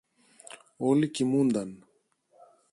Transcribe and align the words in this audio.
Όλοι 0.77 1.09
κοιμούνταν. 1.09 1.85